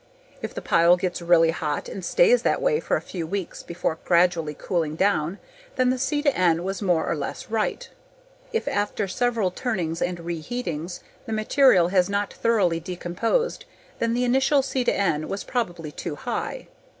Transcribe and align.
If 0.41 0.55
the 0.55 0.63
pile 0.63 0.97
gets 0.97 1.21
really 1.21 1.51
hot 1.51 1.87
and 1.87 2.03
stays 2.03 2.41
that 2.41 2.59
way 2.59 2.79
for 2.79 2.97
a 2.97 3.01
few 3.05 3.27
weeks 3.27 3.61
before 3.61 3.99
gradually 4.03 4.55
cooling 4.57 4.95
down 4.95 5.37
then 5.75 5.91
the 5.91 5.99
C/N 5.99 6.63
was 6.63 6.81
more 6.81 7.05
or 7.05 7.15
less 7.15 7.51
right. 7.51 7.87
If, 8.51 8.67
after 8.67 9.07
several 9.07 9.51
turnings 9.51 10.01
and 10.01 10.21
reheatings, 10.25 11.01
the 11.27 11.33
material 11.33 11.89
has 11.89 12.09
not 12.09 12.33
thoroughly 12.33 12.79
decomposed, 12.79 13.65
then 13.99 14.15
the 14.15 14.23
initial 14.23 14.63
C/N 14.63 15.27
was 15.27 15.43
probably 15.43 15.91
too 15.91 16.15
high. 16.15 16.67